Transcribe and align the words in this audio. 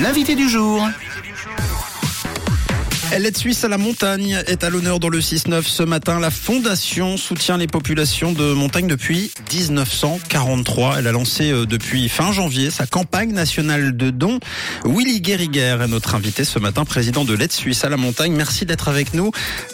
L'invité 0.00 0.36
du 0.36 0.48
jour. 0.48 0.86
L'aide 3.16 3.36
suisse 3.36 3.64
à 3.64 3.68
la 3.68 3.78
montagne 3.78 4.40
est 4.46 4.62
à 4.62 4.70
l'honneur 4.70 5.00
dans 5.00 5.08
le 5.08 5.18
6-9 5.18 5.62
ce 5.62 5.82
matin. 5.82 6.20
La 6.20 6.30
fondation 6.30 7.16
soutient 7.16 7.56
les 7.56 7.66
populations 7.66 8.32
de 8.32 8.52
montagne 8.52 8.86
depuis 8.86 9.32
1943. 9.52 10.98
Elle 10.98 11.06
a 11.08 11.12
lancé 11.12 11.50
euh, 11.50 11.66
depuis 11.66 12.08
fin 12.08 12.32
janvier 12.32 12.70
sa 12.70 12.86
campagne 12.86 13.32
nationale 13.32 13.96
de 13.96 14.10
dons. 14.10 14.38
Willy 14.84 15.20
Guériguer 15.20 15.78
est 15.82 15.88
notre 15.88 16.14
invité 16.14 16.44
ce 16.44 16.58
matin, 16.58 16.84
président 16.84 17.24
de 17.24 17.34
l'aide 17.34 17.50
suisse 17.50 17.82
à 17.82 17.88
la 17.88 17.96
montagne. 17.96 18.32
Merci 18.32 18.66
d'être 18.66 18.88
avec 18.88 19.14
nous. 19.14 19.32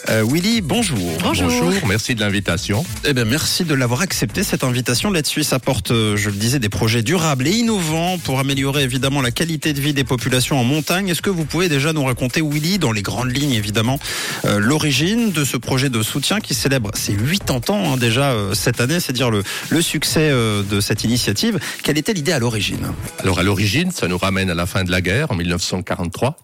Euh, 0.09 0.23
Willy, 0.27 0.61
bonjour. 0.61 1.17
Bonjour. 1.21 1.73
merci 1.87 2.15
de 2.15 2.21
l'invitation. 2.21 2.83
Eh 3.03 3.13
bien, 3.13 3.25
merci 3.25 3.63
de 3.63 3.75
l'avoir 3.75 4.01
accepté 4.01 4.43
cette 4.43 4.63
invitation. 4.63 5.11
L'aide 5.11 5.27
suisse 5.27 5.53
apporte, 5.53 5.91
euh, 5.91 6.15
je 6.17 6.29
le 6.29 6.37
disais, 6.37 6.59
des 6.59 6.69
projets 6.69 7.03
durables 7.03 7.47
et 7.47 7.51
innovants 7.51 8.17
pour 8.17 8.39
améliorer 8.39 8.83
évidemment 8.83 9.21
la 9.21 9.31
qualité 9.31 9.73
de 9.73 9.81
vie 9.81 9.93
des 9.93 10.05
populations 10.05 10.59
en 10.59 10.63
montagne. 10.63 11.09
Est-ce 11.09 11.21
que 11.21 11.29
vous 11.29 11.45
pouvez 11.45 11.69
déjà 11.69 11.93
nous 11.93 12.03
raconter, 12.05 12.41
Willy, 12.41 12.79
dans 12.79 12.91
les 12.91 13.03
grandes 13.25 13.35
ligne 13.35 13.53
évidemment 13.53 13.99
euh, 14.45 14.59
l'origine 14.59 15.31
de 15.31 15.43
ce 15.43 15.57
projet 15.57 15.89
de 15.89 16.01
soutien 16.01 16.39
qui 16.39 16.53
célèbre 16.53 16.91
ses 16.95 17.15
80 17.15 17.73
ans 17.73 17.93
hein, 17.93 17.97
déjà 17.97 18.31
euh, 18.31 18.53
cette 18.53 18.81
année, 18.81 18.99
c'est 18.99 19.13
dire 19.13 19.29
le, 19.29 19.43
le 19.69 19.81
succès 19.81 20.29
euh, 20.31 20.63
de 20.63 20.79
cette 20.79 21.03
initiative. 21.03 21.59
Quelle 21.83 21.97
était 21.97 22.13
l'idée 22.13 22.31
à 22.31 22.39
l'origine? 22.39 22.93
Alors 23.19 23.39
à 23.39 23.43
l'origine, 23.43 23.91
ça 23.91 24.07
nous 24.07 24.17
ramène 24.17 24.49
à 24.49 24.55
la 24.55 24.65
fin 24.65 24.83
de 24.83 24.91
la 24.91 25.01
guerre 25.01 25.31
en 25.31 25.35
1943. 25.35 26.37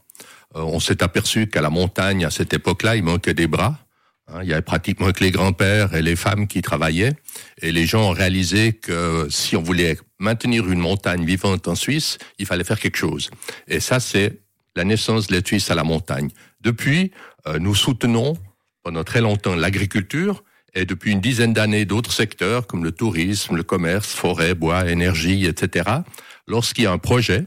on 0.55 0.79
s'est 0.79 1.03
aperçu 1.03 1.47
qu'à 1.47 1.61
la 1.61 1.69
montagne, 1.69 2.25
à 2.25 2.31
cette 2.31 2.53
époque-là, 2.53 2.95
il 2.95 3.03
manquait 3.03 3.33
des 3.33 3.47
bras. 3.47 3.77
Hein, 4.27 4.39
il 4.43 4.49
y 4.49 4.53
avait 4.53 4.61
pratiquement 4.61 5.11
que 5.11 5.23
les 5.23 5.31
grands-pères 5.31 5.95
et 5.95 6.01
les 6.01 6.15
femmes 6.15 6.47
qui 6.47 6.61
travaillaient. 6.61 7.13
Et 7.61 7.71
les 7.71 7.85
gens 7.85 8.09
ont 8.09 8.13
réalisé 8.13 8.73
que 8.73 9.27
si 9.29 9.55
on 9.55 9.61
voulait 9.61 9.97
maintenir 10.19 10.69
une 10.69 10.79
montagne 10.79 11.25
vivante 11.25 11.67
en 11.67 11.75
Suisse, 11.75 12.17
il 12.39 12.45
fallait 12.45 12.63
faire 12.63 12.79
quelque 12.79 12.97
chose. 12.97 13.29
Et 13.67 13.79
ça, 13.79 13.99
c'est 13.99 14.41
la 14.75 14.83
naissance 14.83 15.27
de 15.27 15.35
la 15.35 15.41
Suisse 15.45 15.69
à 15.71 15.75
la 15.75 15.83
montagne. 15.83 16.29
Depuis, 16.61 17.11
euh, 17.47 17.59
nous 17.59 17.75
soutenons 17.75 18.37
pendant 18.83 19.03
très 19.03 19.21
longtemps 19.21 19.55
l'agriculture 19.55 20.43
et 20.73 20.85
depuis 20.85 21.11
une 21.11 21.21
dizaine 21.21 21.53
d'années 21.53 21.85
d'autres 21.85 22.13
secteurs 22.13 22.67
comme 22.67 22.83
le 22.83 22.91
tourisme, 22.91 23.55
le 23.55 23.63
commerce, 23.63 24.07
forêt, 24.07 24.55
bois, 24.55 24.89
énergie, 24.89 25.45
etc. 25.45 25.89
Lorsqu'il 26.47 26.85
y 26.85 26.87
a 26.87 26.91
un 26.91 26.97
projet, 26.97 27.43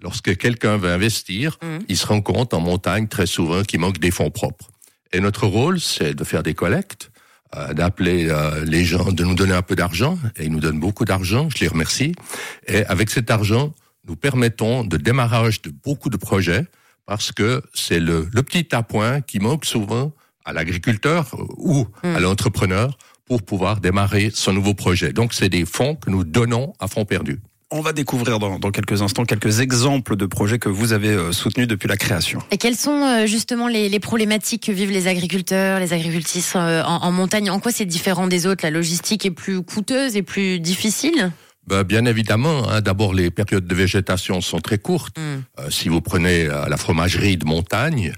lorsque 0.00 0.36
quelqu'un 0.36 0.76
veut 0.76 0.90
investir, 0.90 1.58
mmh. 1.62 1.78
il 1.88 1.96
se 1.96 2.06
rend 2.06 2.22
compte 2.22 2.54
en 2.54 2.60
montagne 2.60 3.08
très 3.08 3.26
souvent 3.26 3.62
qu'il 3.62 3.80
manque 3.80 3.98
des 3.98 4.10
fonds 4.10 4.30
propres. 4.30 4.70
Et 5.12 5.20
notre 5.20 5.46
rôle, 5.46 5.80
c'est 5.80 6.14
de 6.14 6.24
faire 6.24 6.42
des 6.42 6.54
collectes, 6.54 7.10
euh, 7.56 7.74
d'appeler 7.74 8.28
euh, 8.28 8.64
les 8.64 8.84
gens, 8.84 9.10
de 9.10 9.24
nous 9.24 9.34
donner 9.34 9.54
un 9.54 9.62
peu 9.62 9.74
d'argent, 9.74 10.16
et 10.36 10.44
ils 10.44 10.52
nous 10.52 10.60
donnent 10.60 10.78
beaucoup 10.78 11.04
d'argent, 11.04 11.48
je 11.50 11.58
les 11.58 11.68
remercie. 11.68 12.14
Et 12.68 12.84
avec 12.86 13.10
cet 13.10 13.30
argent, 13.30 13.74
nous 14.06 14.16
permettons 14.16 14.84
de 14.84 14.96
démarrage 14.96 15.62
de 15.62 15.70
beaucoup 15.70 16.10
de 16.10 16.16
projets 16.16 16.64
parce 17.06 17.32
que 17.32 17.62
c'est 17.74 18.00
le, 18.00 18.28
le, 18.32 18.42
petit 18.42 18.74
appoint 18.74 19.20
qui 19.20 19.40
manque 19.40 19.64
souvent 19.64 20.12
à 20.44 20.52
l'agriculteur 20.52 21.34
ou 21.56 21.86
à 22.02 22.18
hmm. 22.18 22.22
l'entrepreneur 22.22 22.96
pour 23.26 23.42
pouvoir 23.42 23.80
démarrer 23.80 24.30
son 24.34 24.52
nouveau 24.52 24.74
projet. 24.74 25.12
Donc, 25.12 25.34
c'est 25.34 25.48
des 25.48 25.64
fonds 25.64 25.94
que 25.94 26.10
nous 26.10 26.24
donnons 26.24 26.72
à 26.80 26.88
fonds 26.88 27.04
perdus. 27.04 27.40
On 27.72 27.80
va 27.80 27.92
découvrir 27.92 28.40
dans, 28.40 28.58
dans, 28.58 28.72
quelques 28.72 29.02
instants 29.02 29.24
quelques 29.24 29.60
exemples 29.60 30.16
de 30.16 30.26
projets 30.26 30.58
que 30.58 30.68
vous 30.68 30.92
avez 30.92 31.10
euh, 31.10 31.30
soutenus 31.30 31.68
depuis 31.68 31.86
la 31.86 31.96
création. 31.96 32.40
Et 32.50 32.56
quelles 32.56 32.76
sont 32.76 33.02
euh, 33.02 33.26
justement 33.26 33.68
les, 33.68 33.88
les 33.88 34.00
problématiques 34.00 34.64
que 34.64 34.72
vivent 34.72 34.90
les 34.90 35.06
agriculteurs, 35.06 35.78
les 35.78 35.92
agricultrices 35.92 36.54
euh, 36.56 36.82
en, 36.82 37.04
en 37.04 37.12
montagne? 37.12 37.48
En 37.50 37.60
quoi 37.60 37.70
c'est 37.70 37.84
différent 37.84 38.26
des 38.26 38.48
autres? 38.48 38.64
La 38.64 38.72
logistique 38.72 39.24
est 39.24 39.30
plus 39.30 39.62
coûteuse 39.62 40.16
et 40.16 40.22
plus 40.22 40.58
difficile? 40.58 41.30
Ben, 41.70 41.84
bien 41.84 42.04
évidemment, 42.04 42.68
hein, 42.68 42.80
d'abord 42.80 43.14
les 43.14 43.30
périodes 43.30 43.64
de 43.64 43.74
végétation 43.76 44.40
sont 44.40 44.58
très 44.58 44.78
courtes. 44.78 45.16
Mm. 45.16 45.22
Euh, 45.60 45.70
si 45.70 45.88
vous 45.88 46.00
prenez 46.00 46.46
euh, 46.46 46.66
la 46.66 46.76
fromagerie 46.76 47.36
de 47.36 47.44
montagne, 47.44 48.12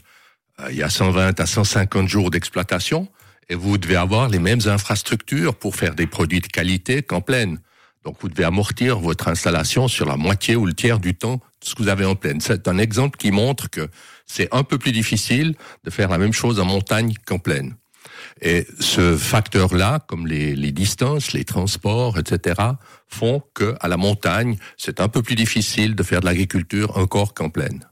euh, 0.60 0.68
il 0.70 0.78
y 0.78 0.82
a 0.82 0.88
120 0.88 1.38
à 1.38 1.44
150 1.44 2.08
jours 2.08 2.30
d'exploitation 2.30 3.08
et 3.50 3.54
vous 3.54 3.76
devez 3.76 3.96
avoir 3.96 4.30
les 4.30 4.38
mêmes 4.38 4.62
infrastructures 4.64 5.54
pour 5.54 5.76
faire 5.76 5.94
des 5.94 6.06
produits 6.06 6.40
de 6.40 6.46
qualité 6.46 7.02
qu'en 7.02 7.20
pleine. 7.20 7.58
Donc 8.04 8.16
vous 8.20 8.30
devez 8.30 8.44
amortir 8.44 8.98
votre 8.98 9.28
installation 9.28 9.86
sur 9.86 10.06
la 10.06 10.16
moitié 10.16 10.56
ou 10.56 10.64
le 10.64 10.72
tiers 10.72 10.98
du 10.98 11.14
temps 11.14 11.36
de 11.36 11.66
ce 11.66 11.74
que 11.74 11.82
vous 11.82 11.88
avez 11.90 12.06
en 12.06 12.14
pleine. 12.14 12.40
C'est 12.40 12.68
un 12.68 12.78
exemple 12.78 13.18
qui 13.18 13.32
montre 13.32 13.68
que 13.68 13.86
c'est 14.24 14.48
un 14.52 14.64
peu 14.64 14.78
plus 14.78 14.92
difficile 14.92 15.56
de 15.84 15.90
faire 15.90 16.08
la 16.08 16.16
même 16.16 16.32
chose 16.32 16.58
en 16.58 16.64
montagne 16.64 17.12
qu'en 17.26 17.38
pleine. 17.38 17.74
Et 18.42 18.66
ce 18.80 19.16
facteur-là, 19.16 20.00
comme 20.08 20.26
les, 20.26 20.72
distances, 20.72 21.32
les 21.32 21.44
transports, 21.44 22.18
etc., 22.18 22.60
font 23.08 23.40
que 23.54 23.76
à 23.80 23.86
la 23.86 23.96
montagne, 23.96 24.58
c'est 24.76 25.00
un 25.00 25.08
peu 25.08 25.22
plus 25.22 25.36
difficile 25.36 25.94
de 25.94 26.02
faire 26.02 26.20
de 26.20 26.26
l'agriculture 26.26 26.98
encore 26.98 27.34
qu'en 27.34 27.50
plaine. 27.50 27.86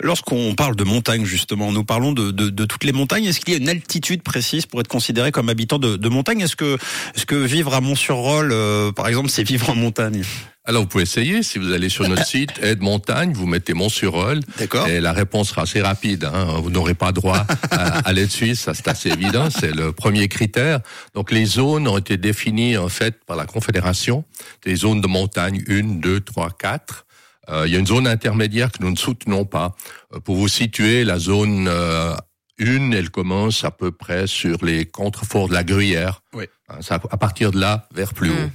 Lorsqu'on 0.00 0.54
parle 0.54 0.76
de 0.76 0.84
montagne, 0.84 1.24
justement, 1.24 1.72
nous 1.72 1.84
parlons 1.84 2.12
de, 2.12 2.64
toutes 2.64 2.84
les 2.84 2.92
montagnes. 2.92 3.24
Est-ce 3.24 3.40
qu'il 3.40 3.54
y 3.54 3.56
a 3.56 3.60
une 3.60 3.68
altitude 3.68 4.22
précise 4.22 4.66
pour 4.66 4.80
être 4.80 4.88
considéré 4.88 5.32
comme 5.32 5.48
habitant 5.48 5.78
de, 5.78 6.08
montagne? 6.08 6.40
Est-ce 6.40 6.56
que, 6.56 6.76
est-ce 7.14 7.24
que 7.24 7.36
vivre 7.36 7.72
à 7.72 7.80
Mont-sur-Roll, 7.80 8.50
euh, 8.52 8.92
par 8.92 9.08
exemple, 9.08 9.30
c'est 9.30 9.44
vivre 9.44 9.70
en 9.70 9.76
montagne? 9.76 10.24
Alors, 10.70 10.82
vous 10.82 10.88
pouvez 10.88 11.02
essayer. 11.02 11.42
Si 11.42 11.58
vous 11.58 11.72
allez 11.72 11.88
sur 11.88 12.08
notre 12.08 12.24
site 12.24 12.52
Aide 12.62 12.80
Montagne, 12.80 13.32
vous 13.32 13.48
mettez 13.48 13.74
Mont-sur-Roll. 13.74 14.38
D'accord. 14.56 14.86
Et 14.86 15.00
la 15.00 15.12
réponse 15.12 15.48
sera 15.48 15.62
assez 15.62 15.82
rapide. 15.82 16.30
Hein. 16.32 16.60
Vous 16.62 16.70
n'aurez 16.70 16.94
pas 16.94 17.10
droit 17.10 17.44
à, 17.72 17.98
à 17.98 18.12
l'aide 18.12 18.30
suisse. 18.30 18.60
Ça, 18.60 18.74
c'est 18.74 18.86
assez 18.86 19.08
évident. 19.08 19.50
C'est 19.50 19.74
le 19.74 19.90
premier 19.90 20.28
critère. 20.28 20.78
Donc, 21.14 21.32
les 21.32 21.44
zones 21.44 21.88
ont 21.88 21.98
été 21.98 22.16
définies, 22.16 22.76
en 22.76 22.88
fait, 22.88 23.24
par 23.24 23.36
la 23.36 23.46
Confédération. 23.46 24.24
Des 24.64 24.76
zones 24.76 25.00
de 25.00 25.08
montagne 25.08 25.60
1, 25.68 25.98
2, 25.98 26.20
3, 26.20 26.50
4. 26.56 27.04
Euh, 27.48 27.66
il 27.66 27.72
y 27.72 27.76
a 27.76 27.80
une 27.80 27.86
zone 27.88 28.06
intermédiaire 28.06 28.70
que 28.70 28.80
nous 28.80 28.92
ne 28.92 28.96
soutenons 28.96 29.44
pas. 29.44 29.74
Euh, 30.14 30.20
pour 30.20 30.36
vous 30.36 30.46
situer, 30.46 31.02
la 31.02 31.18
zone 31.18 31.66
euh, 31.68 32.14
une, 32.58 32.94
elle 32.94 33.10
commence 33.10 33.64
à 33.64 33.72
peu 33.72 33.90
près 33.90 34.28
sur 34.28 34.64
les 34.64 34.86
contreforts 34.86 35.48
de 35.48 35.54
la 35.54 35.64
Gruyère. 35.64 36.22
Oui. 36.32 36.44
Hein, 36.68 36.78
à 37.10 37.16
partir 37.16 37.50
de 37.50 37.58
là, 37.58 37.88
vers 37.92 38.14
plus 38.14 38.30
haut. 38.30 38.50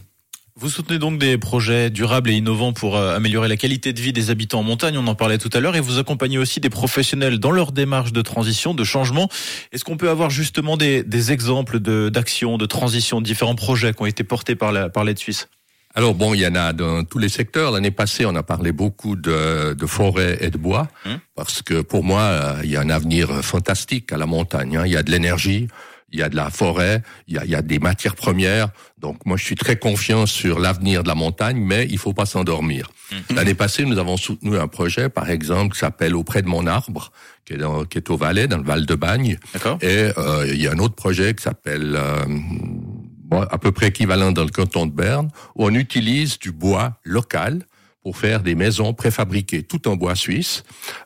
Vous 0.58 0.70
soutenez 0.70 1.00
donc 1.00 1.20
des 1.20 1.38
projets 1.38 1.90
durables 1.90 2.30
et 2.30 2.34
innovants 2.34 2.72
pour 2.72 2.96
améliorer 2.98 3.50
la 3.50 3.58
qualité 3.58 3.92
de 3.92 4.00
vie 4.00 4.14
des 4.14 4.30
habitants 4.30 4.60
en 4.60 4.64
montagne, 4.64 4.98
on 4.98 5.06
en 5.06 5.14
parlait 5.14 5.38
tout 5.38 5.50
à 5.52 5.60
l'heure, 5.60 5.76
et 5.76 5.82
vous 5.82 6.00
accompagnez 6.00 6.38
aussi 6.38 6.62
des 6.62 6.70
professionnels 6.70 7.40
dans 7.40 7.52
leur 7.52 7.74
démarche 7.74 8.14
de 8.14 8.22
transition, 8.22 8.74
de 8.74 8.86
changement. 8.86 9.28
Est-ce 9.74 9.84
qu'on 9.84 9.98
peut 9.98 10.10
avoir 10.10 10.30
justement 10.30 10.78
des, 10.78 11.04
des 11.04 11.34
exemples 11.34 11.80
d'actions, 12.10 12.54
de, 12.58 12.64
de 12.64 12.66
transition, 12.68 13.20
de 13.20 13.26
différents 13.26 13.56
projets 13.56 13.94
qui 13.94 14.02
ont 14.02 14.06
été 14.06 14.24
portés 14.24 14.56
par 14.56 14.72
l'aide 14.72 14.94
par 14.94 15.06
suisse? 15.18 15.50
Alors 15.94 16.16
bon, 16.16 16.34
il 16.34 16.40
y 16.40 16.48
en 16.48 16.56
a 16.56 16.72
dans 16.72 17.04
tous 17.04 17.18
les 17.18 17.30
secteurs. 17.30 17.72
L'année 17.72 17.92
passée, 17.92 18.26
on 18.26 18.36
a 18.36 18.44
parlé 18.44 18.72
beaucoup 18.72 19.18
de, 19.18 19.74
de 19.74 19.86
forêt 19.86 20.38
et 20.40 20.52
de 20.52 20.58
bois, 20.58 20.88
hum. 21.06 21.20
parce 21.36 21.64
que 21.64 21.82
pour 21.82 22.06
moi, 22.06 22.22
euh, 22.22 22.62
il 22.64 22.70
y 22.70 22.78
a 22.78 22.80
un 22.80 22.90
avenir 22.90 23.44
fantastique 23.44 24.14
à 24.14 24.18
la 24.18 24.26
montagne. 24.26 24.78
Hein. 24.78 24.84
Il 24.86 24.94
y 24.94 24.98
a 24.98 25.04
de 25.04 25.12
l'énergie, 25.12 25.68
il 26.12 26.20
y 26.20 26.24
a 26.24 26.30
de 26.30 26.36
la 26.36 26.50
forêt, 26.50 27.02
il 27.28 27.36
y 27.36 27.38
a, 27.38 27.46
il 27.46 27.52
y 27.52 27.56
a, 27.56 27.62
des 27.62 27.80
matières 27.80 28.16
premières. 28.16 28.70
Donc 29.00 29.26
moi, 29.26 29.38
je 29.38 29.44
suis 29.44 29.56
très 29.56 29.78
confiant 29.78 30.26
sur 30.26 30.60
l'avenir 30.60 31.04
de 31.04 31.08
la 31.08 31.16
montagne, 31.16 31.58
mais 31.58 31.88
il 31.90 31.98
faut 31.98 32.14
pas 32.14 32.26
s'endormir. 32.26 32.90
Hum. 33.12 33.36
L'année 33.36 33.54
passée, 33.54 33.86
nous 33.86 33.98
avons 33.98 34.18
soutenu 34.18 34.58
un 34.58 34.68
projet, 34.68 35.10
par 35.10 35.30
exemple, 35.30 35.74
qui 35.74 35.80
s'appelle 35.80 36.16
Auprès 36.16 36.42
de 36.42 36.48
mon 36.48 36.68
arbre, 36.68 37.12
qui 37.44 37.54
est, 37.54 37.58
dans, 37.58 37.86
qui 37.86 37.98
est 37.98 38.10
au 38.10 38.18
Valais, 38.18 38.48
dans 38.48 38.58
le 38.58 38.64
Val 38.64 38.86
de 38.86 38.96
Bagne. 38.96 39.38
Et 39.82 40.12
euh, 40.18 40.48
il 40.48 40.62
y 40.62 40.68
a 40.68 40.72
un 40.72 40.80
autre 40.80 40.96
projet 40.96 41.34
qui 41.34 41.44
s'appelle 41.44 41.96
euh, 41.96 43.46
à 43.50 43.58
peu 43.58 43.72
près 43.72 43.88
équivalent 43.88 44.32
dans 44.32 44.44
le 44.44 44.52
canton 44.52 44.86
de 44.86 44.92
Berne, 44.92 45.30
où 45.56 45.66
on 45.66 45.74
utilise 45.74 46.40
du 46.40 46.52
bois 46.52 47.00
local 47.04 47.66
pour 48.04 48.18
faire 48.18 48.42
des 48.42 48.54
maisons 48.54 48.94
préfabriquées, 48.94 49.64
tout 49.64 49.88
en 49.88 49.96
bois 49.96 50.16
suisse. 50.16 50.64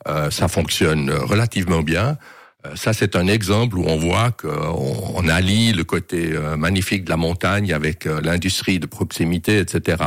Euh, 0.07 0.29
ça 0.29 0.49
fonctionne 0.49 1.09
relativement 1.09 1.81
bien. 1.81 2.17
Euh, 2.65 2.75
ça, 2.75 2.93
c'est 2.93 3.15
un 3.15 3.27
exemple 3.27 3.77
où 3.77 3.85
on 3.85 3.97
voit 3.97 4.31
qu'on 4.31 5.13
on 5.15 5.27
allie 5.27 5.71
le 5.71 5.83
côté 5.83 6.33
euh, 6.33 6.57
magnifique 6.57 7.05
de 7.05 7.09
la 7.09 7.17
montagne 7.17 7.71
avec 7.71 8.05
euh, 8.05 8.19
l'industrie 8.21 8.79
de 8.79 8.85
proximité, 8.85 9.59
etc. 9.59 10.03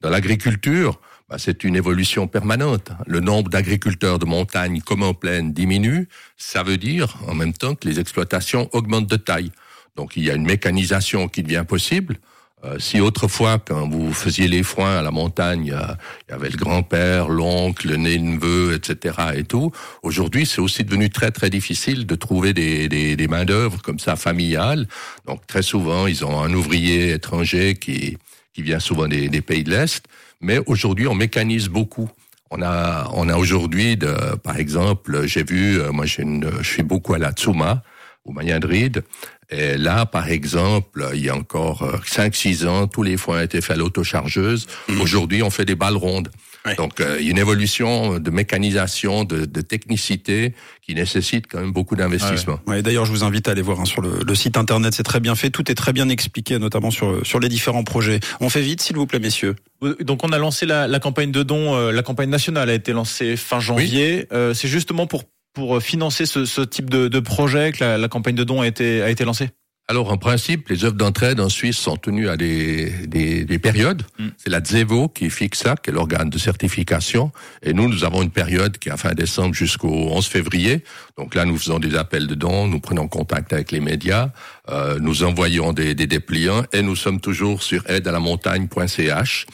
Dans 0.00 0.10
l'agriculture, 0.10 1.00
bah, 1.28 1.36
c'est 1.38 1.64
une 1.64 1.74
évolution 1.74 2.28
permanente. 2.28 2.92
Le 3.06 3.20
nombre 3.20 3.50
d'agriculteurs 3.50 4.18
de 4.18 4.26
montagne 4.26 4.80
comme 4.80 5.02
en 5.02 5.12
plaine 5.12 5.52
diminue. 5.52 6.08
Ça 6.36 6.62
veut 6.62 6.78
dire 6.78 7.18
en 7.26 7.34
même 7.34 7.52
temps 7.52 7.74
que 7.74 7.88
les 7.88 7.98
exploitations 7.98 8.68
augmentent 8.72 9.10
de 9.10 9.16
taille. 9.16 9.50
Donc 9.96 10.16
il 10.16 10.24
y 10.24 10.30
a 10.30 10.34
une 10.34 10.46
mécanisation 10.46 11.28
qui 11.28 11.42
devient 11.42 11.64
possible. 11.66 12.18
Euh, 12.64 12.76
si 12.80 13.00
autrefois, 13.00 13.58
quand 13.64 13.88
vous 13.88 14.12
faisiez 14.12 14.48
les 14.48 14.64
foins 14.64 14.98
à 14.98 15.02
la 15.02 15.12
montagne, 15.12 15.70
euh, 15.72 15.94
il 16.28 16.32
y 16.32 16.34
avait 16.34 16.48
le 16.48 16.56
grand-père, 16.56 17.28
l'oncle, 17.28 17.88
le 17.88 17.96
neveu, 17.96 18.74
etc. 18.74 19.14
et 19.36 19.44
tout, 19.44 19.70
aujourd'hui, 20.02 20.44
c'est 20.44 20.60
aussi 20.60 20.82
devenu 20.82 21.08
très 21.08 21.30
très 21.30 21.50
difficile 21.50 22.04
de 22.04 22.14
trouver 22.16 22.52
des, 22.52 22.88
des, 22.88 23.14
des 23.14 23.28
mains 23.28 23.44
d'œuvre 23.44 23.80
comme 23.80 24.00
ça 24.00 24.16
familiales. 24.16 24.88
Donc 25.26 25.46
très 25.46 25.62
souvent, 25.62 26.08
ils 26.08 26.24
ont 26.24 26.42
un 26.42 26.52
ouvrier 26.52 27.12
étranger 27.12 27.74
qui 27.74 28.18
qui 28.54 28.62
vient 28.62 28.80
souvent 28.80 29.06
des, 29.06 29.28
des 29.28 29.40
pays 29.40 29.62
de 29.62 29.70
l'est. 29.70 30.04
Mais 30.40 30.58
aujourd'hui, 30.66 31.06
on 31.06 31.14
mécanise 31.14 31.68
beaucoup. 31.68 32.10
On 32.50 32.60
a 32.60 33.08
on 33.14 33.28
a 33.28 33.36
aujourd'hui, 33.36 33.96
par 34.42 34.56
exemple, 34.56 35.26
j'ai 35.26 35.44
vu, 35.44 35.80
euh, 35.80 35.92
moi, 35.92 36.06
je 36.06 36.22
suis 36.62 36.82
beaucoup 36.82 37.14
à 37.14 37.18
la 37.18 37.30
Tsuma 37.30 37.84
au 38.24 38.32
Mayen-de-Ride. 38.32 39.04
Et 39.50 39.78
là, 39.78 40.04
par 40.06 40.28
exemple, 40.28 41.08
il 41.14 41.24
y 41.24 41.28
a 41.28 41.36
encore 41.36 42.00
5-6 42.04 42.64
euh, 42.64 42.68
ans, 42.68 42.86
tous 42.86 43.02
les 43.02 43.16
foins 43.16 43.42
étaient 43.42 43.60
faits 43.60 43.76
à 43.76 43.78
l'autochargeuse. 43.78 44.66
Mmh. 44.88 45.00
Aujourd'hui, 45.00 45.42
on 45.42 45.50
fait 45.50 45.64
des 45.64 45.74
balles 45.74 45.96
rondes. 45.96 46.30
Donc, 46.76 47.00
euh, 47.00 47.16
il 47.18 47.24
y 47.24 47.28
a 47.28 47.30
une 47.30 47.38
évolution 47.38 48.18
de 48.18 48.30
mécanisation, 48.30 49.24
de, 49.24 49.46
de, 49.46 49.60
technicité 49.60 50.54
qui 50.82 50.94
nécessite 50.94 51.46
quand 51.48 51.60
même 51.60 51.72
beaucoup 51.72 51.96
d'investissement. 51.96 52.60
Ouais. 52.66 52.82
D'ailleurs, 52.82 53.04
je 53.04 53.10
vous 53.10 53.24
invite 53.24 53.48
à 53.48 53.52
aller 53.52 53.62
voir 53.62 53.80
hein, 53.80 53.84
sur 53.84 54.02
le, 54.02 54.20
le, 54.26 54.34
site 54.34 54.56
internet. 54.56 54.94
C'est 54.94 55.02
très 55.02 55.20
bien 55.20 55.34
fait. 55.34 55.50
Tout 55.50 55.70
est 55.70 55.74
très 55.74 55.92
bien 55.92 56.08
expliqué, 56.08 56.58
notamment 56.58 56.90
sur, 56.90 57.24
sur 57.26 57.40
les 57.40 57.48
différents 57.48 57.84
projets. 57.84 58.20
On 58.40 58.48
fait 58.48 58.60
vite, 58.60 58.82
s'il 58.82 58.96
vous 58.96 59.06
plaît, 59.06 59.18
messieurs. 59.18 59.56
Donc, 60.00 60.24
on 60.24 60.32
a 60.32 60.38
lancé 60.38 60.66
la, 60.66 60.86
la 60.86 61.00
campagne 61.00 61.30
de 61.30 61.42
dons. 61.42 61.74
Euh, 61.74 61.92
la 61.92 62.02
campagne 62.02 62.30
nationale 62.30 62.70
a 62.70 62.74
été 62.74 62.92
lancée 62.92 63.36
fin 63.36 63.60
janvier. 63.60 64.18
Oui. 64.18 64.36
Euh, 64.36 64.54
C'est 64.54 64.68
justement 64.68 65.06
pour 65.06 65.24
pour 65.58 65.82
financer 65.82 66.24
ce, 66.24 66.44
ce 66.44 66.60
type 66.60 66.88
de, 66.88 67.08
de, 67.08 67.20
projet 67.20 67.72
que 67.72 67.82
la, 67.82 67.98
la, 67.98 68.08
campagne 68.08 68.36
de 68.36 68.44
dons 68.44 68.60
a 68.60 68.66
été 68.66 69.02
a 69.02 69.10
été 69.10 69.24
lancée? 69.24 69.50
Alors, 69.90 70.12
en 70.12 70.18
principe, 70.18 70.68
les 70.68 70.84
œuvres 70.84 70.96
d'entraide 70.96 71.40
en 71.40 71.48
Suisse 71.48 71.78
sont 71.78 71.96
tenues 71.96 72.28
à 72.28 72.36
des, 72.36 72.90
des, 73.06 73.44
des 73.44 73.58
périodes. 73.58 74.02
Mm. 74.18 74.28
C'est 74.36 74.50
la 74.50 74.62
ZEVO 74.62 75.08
qui 75.08 75.30
fixe 75.30 75.60
ça, 75.60 75.76
qui 75.76 75.88
est 75.88 75.92
l'organe 75.94 76.28
de 76.28 76.38
certification. 76.38 77.32
Et 77.62 77.72
nous, 77.72 77.88
nous 77.88 78.04
avons 78.04 78.22
une 78.22 78.30
période 78.30 78.76
qui 78.78 78.90
est 78.90 78.96
fin 78.98 79.14
décembre 79.14 79.54
jusqu'au 79.54 79.88
11 79.88 80.26
février. 80.26 80.84
Donc 81.16 81.34
là, 81.34 81.46
nous 81.46 81.56
faisons 81.56 81.78
des 81.78 81.96
appels 81.96 82.26
de 82.26 82.34
dons, 82.34 82.68
nous 82.68 82.80
prenons 82.80 83.08
contact 83.08 83.52
avec 83.54 83.72
les 83.72 83.80
médias, 83.80 84.28
euh, 84.68 84.98
nous 85.00 85.24
envoyons 85.24 85.72
des, 85.72 85.94
des, 85.94 86.06
dépliants 86.06 86.64
et 86.72 86.82
nous 86.82 86.94
sommes 86.94 87.20
toujours 87.20 87.62
sur 87.62 87.88
aidealamontagne.ch. 87.88 89.46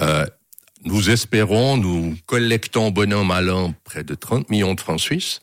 Euh, 0.00 0.24
nous 0.86 1.10
espérons, 1.10 1.76
nous 1.76 2.16
collectons 2.26 2.90
bon 2.90 3.12
an, 3.12 3.24
mal 3.24 3.50
an, 3.50 3.74
près 3.84 4.04
de 4.04 4.14
30 4.14 4.48
millions 4.50 4.74
de 4.74 4.80
francs 4.80 5.00
suisses. 5.00 5.42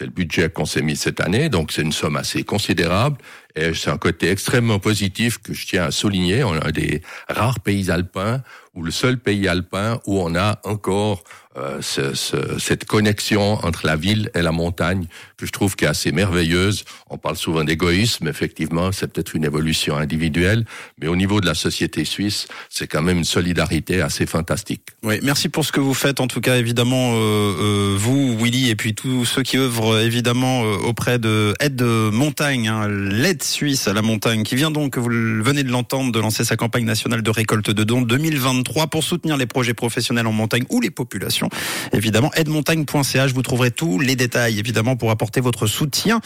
C'est 0.00 0.06
le 0.06 0.12
budget 0.12 0.48
qu'on 0.48 0.64
s'est 0.64 0.80
mis 0.80 0.96
cette 0.96 1.20
année, 1.20 1.50
donc 1.50 1.72
c'est 1.72 1.82
une 1.82 1.92
somme 1.92 2.16
assez 2.16 2.42
considérable. 2.42 3.18
Et 3.54 3.74
c'est 3.74 3.90
un 3.90 3.98
côté 3.98 4.30
extrêmement 4.30 4.78
positif 4.78 5.36
que 5.36 5.52
je 5.52 5.66
tiens 5.66 5.84
à 5.84 5.90
souligner. 5.90 6.42
On 6.42 6.54
a 6.54 6.72
des 6.72 7.02
rares 7.28 7.60
pays 7.60 7.90
alpins, 7.90 8.42
ou 8.72 8.82
le 8.82 8.92
seul 8.92 9.18
pays 9.18 9.46
alpin 9.46 10.00
où 10.06 10.18
on 10.18 10.34
a 10.36 10.58
encore 10.64 11.22
euh, 11.56 11.82
ce, 11.82 12.14
ce, 12.14 12.58
cette 12.58 12.84
connexion 12.84 13.54
entre 13.64 13.86
la 13.86 13.96
ville 13.96 14.30
et 14.34 14.42
la 14.42 14.52
montagne 14.52 15.06
que 15.40 15.46
je 15.46 15.52
trouve 15.52 15.74
qui 15.74 15.84
est 15.84 15.88
assez 15.88 16.12
merveilleuse. 16.12 16.84
On 17.08 17.18
parle 17.18 17.36
souvent 17.36 17.64
d'égoïsme, 17.64 18.28
effectivement, 18.28 18.92
c'est 18.92 19.10
peut-être 19.12 19.34
une 19.34 19.44
évolution 19.44 19.96
individuelle, 19.96 20.64
mais 21.00 21.08
au 21.08 21.16
niveau 21.16 21.40
de 21.40 21.46
la 21.46 21.54
société 21.54 22.04
suisse, 22.04 22.46
c'est 22.68 22.86
quand 22.86 23.02
même 23.02 23.18
une 23.18 23.24
solidarité 23.24 24.02
assez 24.02 24.26
fantastique. 24.26 24.82
Oui, 25.02 25.18
merci 25.22 25.48
pour 25.48 25.64
ce 25.64 25.72
que 25.72 25.80
vous 25.80 25.94
faites. 25.94 26.20
En 26.20 26.26
tout 26.26 26.40
cas, 26.40 26.56
évidemment, 26.56 27.14
euh, 27.14 27.16
euh, 27.16 27.96
vous, 27.98 28.36
Willy, 28.38 28.70
et 28.70 28.76
puis 28.76 28.94
tous 28.94 29.24
ceux 29.24 29.42
qui 29.42 29.56
œuvrent 29.56 29.98
évidemment 29.98 30.62
euh, 30.64 30.76
auprès 30.76 31.18
de 31.18 31.54
Aide 31.60 31.82
Montagne, 31.82 32.68
hein, 32.68 32.86
l'aide 32.88 33.42
suisse 33.42 33.88
à 33.88 33.92
la 33.92 34.02
montagne, 34.02 34.42
qui 34.42 34.56
vient 34.56 34.70
donc, 34.70 34.98
vous 34.98 35.08
venez 35.08 35.62
de 35.62 35.70
l'entendre, 35.70 36.12
de 36.12 36.20
lancer 36.20 36.44
sa 36.44 36.56
campagne 36.56 36.84
nationale 36.84 37.22
de 37.22 37.30
récolte 37.30 37.70
de 37.70 37.84
dons 37.84 38.02
2023 38.02 38.88
pour 38.88 39.02
soutenir 39.02 39.36
les 39.36 39.46
projets 39.46 39.74
professionnels 39.74 40.26
en 40.26 40.32
montagne 40.32 40.64
ou 40.68 40.80
les 40.80 40.90
populations. 40.90 41.48
Évidemment, 41.92 42.30
aidemontagne.ch, 42.34 43.32
vous 43.32 43.42
trouverez 43.42 43.70
tous 43.70 43.98
les 43.98 44.16
détails, 44.16 44.58
évidemment, 44.58 44.96
pour 44.96 45.10
apporter 45.10 45.40
votre 45.40 45.66
soutien. 45.66 46.20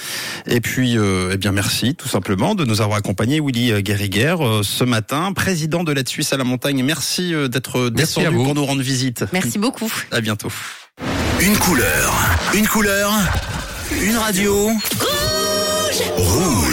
Et 0.47 0.61
puis, 0.61 0.97
euh, 0.99 1.31
eh 1.32 1.37
bien, 1.37 1.53
merci 1.53 1.94
tout 1.94 2.09
simplement 2.09 2.55
de 2.55 2.65
nous 2.65 2.81
avoir 2.81 2.99
accompagnés, 2.99 3.41
Willy 3.41 3.82
Guériguer, 3.82 4.37
euh, 4.41 4.62
ce 4.62 4.85
matin, 4.85 5.32
président 5.32 5.85
de 5.85 5.93
l'aide 5.93 6.09
suisse 6.09 6.32
à 6.32 6.37
la 6.37 6.44
montagne. 6.44 6.82
Merci 6.82 7.35
euh, 7.35 7.49
d'être 7.49 7.91
descendu 7.91 8.37
pour 8.37 8.55
nous 8.55 8.65
rendre 8.65 8.82
visite. 8.82 9.25
Merci 9.32 9.59
beaucoup. 9.59 9.93
À 10.11 10.21
bientôt. 10.21 10.50
Une 11.41 11.56
couleur, 11.56 12.15
une 12.55 12.67
couleur, 12.67 13.12
une 14.03 14.17
radio. 14.17 14.69
Rouge. 14.69 16.03
Rouge. 16.17 16.65